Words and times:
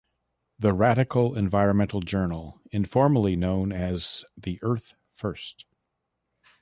The 0.57 0.73
Radical 0.73 1.37
Environmental 1.37 1.99
Journal", 1.99 2.59
informally 2.71 3.35
known 3.35 3.71
as 3.71 4.25
the 4.35 4.57
"Earth 4.63 4.95
First! 5.13 5.65